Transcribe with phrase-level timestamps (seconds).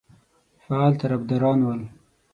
[0.65, 1.81] فعال طرفداران ول.